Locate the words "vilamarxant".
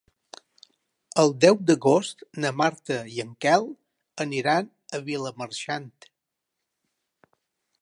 5.11-5.87